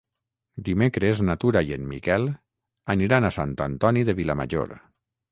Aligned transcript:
Dimecres 0.67 1.19
na 1.25 1.33
Tura 1.43 1.61
i 1.67 1.75
en 1.75 1.83
Miquel 1.91 2.25
aniran 2.93 3.27
a 3.29 3.31
Sant 3.35 3.53
Antoni 3.67 4.03
de 4.09 4.17
Vilamajor. 4.21 4.73